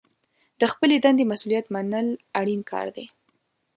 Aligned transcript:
د 0.59 0.61
خپلې 0.71 0.95
دندې 1.05 1.23
مسوولیت 1.31 1.65
منل 1.75 2.07
اړین 2.39 2.61
کار 2.71 2.87
دی. 2.95 3.05